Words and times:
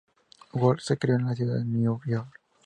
Wolf 0.53 0.81
se 0.81 0.97
crio 0.97 1.15
en 1.17 1.27
la 1.27 1.35
ciudad 1.35 1.57
de 1.59 1.63
Nueva 1.65 2.01
York. 2.07 2.39